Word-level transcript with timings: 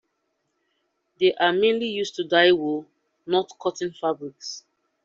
They 1.19 1.35
are 1.35 1.53
mainly 1.53 1.85
used 1.89 2.15
to 2.15 2.23
dye 2.23 2.51
wool, 2.53 2.87
not 3.27 3.51
cotton 3.59 3.93
fabrics. 3.93 4.63